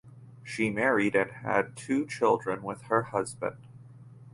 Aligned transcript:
She 0.43 0.71
married 0.71 1.15
and 1.15 1.29
had 1.31 1.75
two 1.77 2.07
children 2.07 2.63
with 2.63 2.81
her 2.85 3.03
husband. 3.03 3.67